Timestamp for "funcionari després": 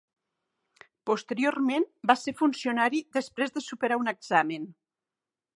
2.41-3.55